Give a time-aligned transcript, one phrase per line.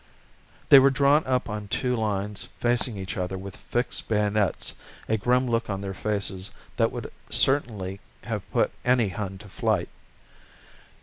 [0.69, 4.73] They were drawn up on two lines facing each other with fixed bayonets,
[5.07, 9.89] a grim look on their faces that would certainly have put any Hun to flight.